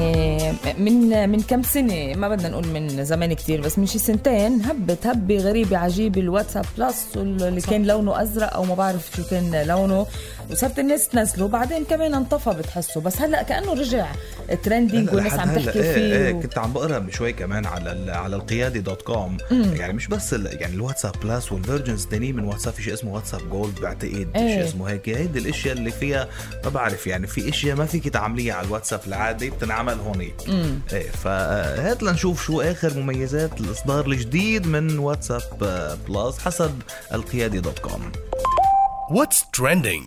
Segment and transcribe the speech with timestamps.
[0.00, 4.62] يعني من من كم سنة؟ ما بدنا نقول من زمان كتير بس من شي سنتين
[4.64, 9.66] هبت هبة غريبة عجيبة الواتساب بلس اللي كان لونه أزرق أو ما بعرف شو كان
[9.66, 10.06] لونه.
[10.50, 13.00] وصارت الناس تنزله بعدين كمان انطفى بتحسه.
[13.00, 14.06] بس هلأ كأنه رجع
[14.62, 16.40] trending والناس عم تحكي إيه فيه إيه و...
[16.40, 19.36] كنت عم بقرأ شوي كمان على على القيادي dot com.
[19.50, 23.50] يعني مش بس يعني الواتساب بلس وال versions الثانيين من واتساب في شيء اسمه واتساب
[23.50, 24.54] جولد بعتقد إيه.
[24.54, 25.08] شيء اسمه هيك.
[25.08, 26.28] هيدي الأشياء اللي فيها
[26.64, 30.34] ما بعرف يعني في أشياء ما فيك تعمليها على الواتساب العادي بتنعمل هونيك.
[30.92, 36.82] إيه فهات لنشوف شو آخر مميزات الإصدار الجديد من واتساب آه، بلس حسب
[37.12, 38.12] القيادي dot com.
[39.10, 40.04] What's trending?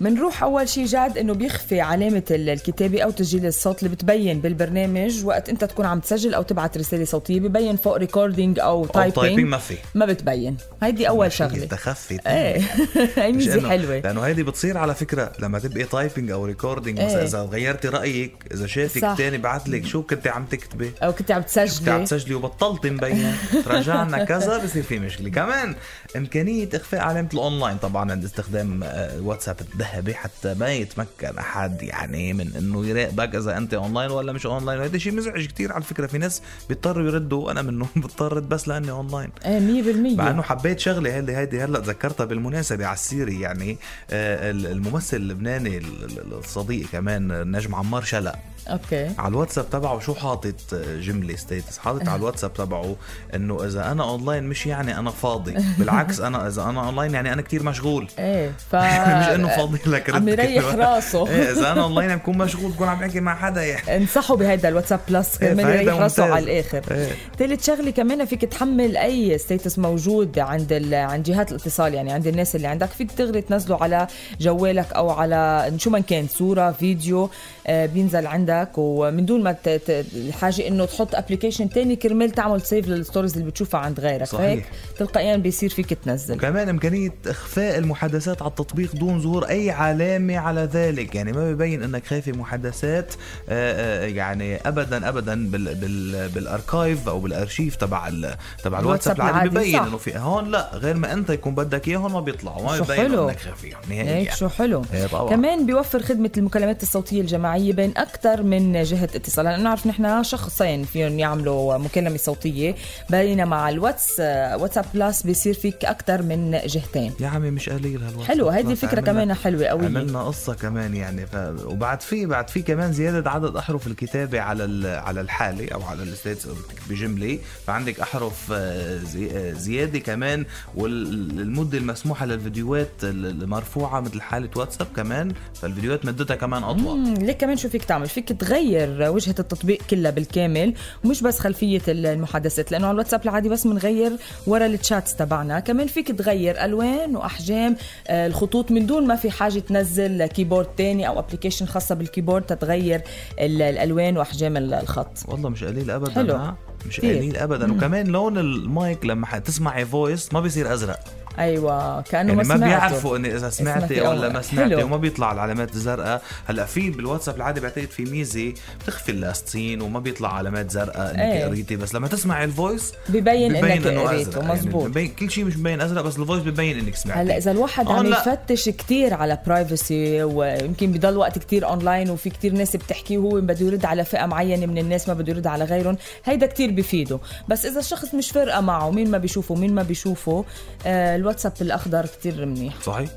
[0.00, 5.24] منروح أول شيء جاد إنه بيخفي علامة ال- الكتابة أو تسجيل الصوت اللي بتبين بالبرنامج.
[5.24, 9.48] وقت أنت تكون عم تسجل أو تبعت رسالة صوتية ببين فوق recording أو typing typing
[9.48, 9.76] ما في.
[9.94, 10.56] ما بتبين.
[10.82, 11.64] هيدي أول شغلة.
[11.64, 12.60] تخفي إيه.
[13.24, 13.98] هي مش ميزة حلوة.
[13.98, 17.06] لأنه هيدي بتصير على فكرة لما تبقي typing أو recording إيه.
[17.06, 19.14] مثلا إذا غيرتي رأيك إذا شافك صح.
[19.18, 20.90] تاني بعت لك شو كنت عم تكتبي.
[21.02, 23.34] أو كنت عم كنت عم تسجلي تسجلي وبطلتي مبين.
[23.66, 25.30] رجعنا كذا بصير في مشكلة.
[25.30, 25.74] كمان
[26.16, 32.32] إمكانية إخفاء علامة الأونلاين طبعا عند استخدام آه، الواتساب الذهبي حتى ما يتمكن أحد يعني
[32.32, 34.78] من إنه يراقبك إذا أنت أونلاين ولا مش أونلاين.
[34.80, 36.06] وهذا شيء مزعج كتير على فكرة.
[36.06, 39.28] في ناس بيضطروا يردوا أنا منهم بضطر بس لأني أونلاين.
[39.44, 39.82] إيه
[40.14, 43.40] 100% مع إنه حبيت شغله هيدي هيدي هلأ تذكرتها بالمناسبة على السيري.
[43.40, 43.78] يعني
[44.10, 48.34] آه، الممثل اللبناني ال- ال- الصديق كمان النجم عمار شلق.
[48.68, 49.10] أوكي.
[49.18, 52.96] على الواتساب تبعه شو حاطط آه، جملة status حاطط على الواتساب تبعه
[53.34, 55.54] إنه إذا أنا أونلاين مش يعني أنا فاضي.
[55.78, 58.08] بالعكس أنا إذا أنا أونلاين يعني أنا كتير مشغول.
[58.18, 60.74] إيه ف مش انه فاضي لك عم يريح.
[60.74, 64.68] راسه إيه إذا أنا اونلاين بكون مشغول بكون عم بحكي مع حدا يعني انصحوا بهيدا
[64.68, 66.24] الواتساب بلس إيه، كمان يريح راسه.
[66.24, 67.08] على الآخر إيه.
[67.38, 70.94] ثالث شغلة كمان فيك تحمل أي status موجود عند ال...
[70.94, 74.06] عند جهات الاتصال يعني عند الناس اللي عندك فيك تصيري تنزليه على
[74.40, 77.30] جوالك أو على شو ما كان صورة فيديو
[77.66, 79.56] آه، بينزل عندك ومن دون ما.
[79.66, 84.40] الحاجة إنه تحط application تاني كرمال تعمل save لل stories اللي بتشوفها عند غيرك صحيح.
[84.40, 84.64] فهيك
[84.98, 90.60] تلقائيا بيصير فيك تنزل وكمان إمكانية إخفاء المحادثات على التطبيق دون ظهور أي علامة على
[90.72, 91.14] ذلك.
[91.14, 93.14] يعني ما ببين إنك خافية محادثات
[93.48, 99.16] آه، آه، يعني ابدا ابدا بال بال بال archive أو بالأرشيف تبع ال- تبع الواتساب
[99.16, 99.48] العادي.
[99.48, 99.76] ببين.
[99.78, 103.14] إنه في هون لا غير ما أنت يكون بدك إياه هون ما بيطلعوا ما ببين.
[103.14, 104.14] إنك خافيهم نهائيا.
[104.14, 104.82] هيك شو حلو.
[104.94, 105.30] إيه طبعا.
[105.30, 109.44] كمان بيوفر خدمة المكالمات الصوتية الجماعية بين أكثر من جهة اتصال.
[109.44, 112.74] لأنه نعرف نحن شخصين فيهم يعملوا مكالمة صوتية.
[113.10, 117.12] بينما مع الواتس واتساب بلس بيصير فيك أكثر من جهتين.
[117.20, 118.78] يا عمي مش قليل هالواتساب حلو هيدي عملنا-
[119.12, 119.86] كمان حلوة قوية.
[119.86, 121.36] عملنا قصة كمان يعني ف...
[121.64, 124.86] وبعد في بعد في كمان زيادة عدد أحرف الكتابة على ال...
[124.86, 126.48] على الحالة أو على الستيتس
[126.90, 129.30] بجملة فعندك أحرف آه، زي...
[129.30, 130.44] آه، زيادة كمان
[130.74, 135.32] والمدة المسموحة للفيديوهات المرفوعة مثل حالة واتساب كمان.
[135.54, 136.98] فالفيديوهات مدتها كمان أطول.
[136.98, 141.82] مم، ليك كمان شو فيك تعمل؟ فيك تغير وجهة التطبيق كلها بالكامل ومش بس خلفية
[141.88, 144.12] المحادثات لأنه على الواتساب العادي بس بنغير
[144.46, 145.60] ورا ال chats تبعنا.
[145.60, 147.76] كمان فيك تغير ألوان وأحجام
[148.08, 152.42] آه، الخطوط من دون ما في حاجة تنزل keyboard تاني أو application خاصة بال keyboard
[152.42, 153.02] تتغير
[153.40, 156.34] ال- الألوان وأحجام ال- الخط والله مش قليل أبدا حلو.
[156.36, 156.56] ها؟
[156.86, 157.00] مش.
[157.00, 160.98] قليل ابدا وكمان لون المايك لما حتسمعي voice ما بيصير أزرق
[161.40, 162.66] أيوة كأنه يعني ما ما سمعته.
[162.66, 164.84] بيعرفوا إني إذا سمعتي ولا ما سمعتي حلو.
[164.84, 169.80] وما بيطلع العلامات الزرقاء هلأ في بالواتساب العادي بعتقد في ميزة بتخفي ال last seen
[169.82, 171.44] وما بيطلع علامات زرقاء إنك إيه.
[171.44, 174.42] قريتي بس لما تسمعي ال voice ببين إنك إنه قريته.
[174.52, 177.36] مزبوط يعني ببين كل شيء مش مبين أزرق بس ال voice ببين إنك سمعتي هلأ
[177.36, 178.06] إذا الواحد عم.
[178.06, 183.66] يفتش كتير على privacy ويمكن بضل وقت كتير اونلاين وفي كتير ناس بتحكي وهو بده
[183.66, 187.18] يرد على فئة معينة من الناس ما بده يرد على غيرهم هيدا كتير بفيده
[187.48, 190.44] بس إذا الشخص مش فارقة معه مين ما بيشوفه مين ما بيشوفه
[190.86, 192.74] آه الواتساب الأخضر كتير منيح.
[192.82, 193.10] صحيح.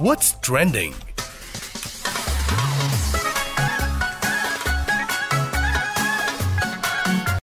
[0.00, 1.11] What's trending?